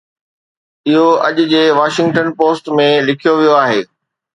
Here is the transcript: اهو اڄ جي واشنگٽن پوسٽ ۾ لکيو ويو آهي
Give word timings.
اهو 0.89 1.07
اڄ 1.27 1.35
جي 1.51 1.63
واشنگٽن 1.79 2.27
پوسٽ 2.39 2.63
۾ 2.89 2.89
لکيو 3.07 3.33
ويو 3.39 3.53
آهي 3.63 3.81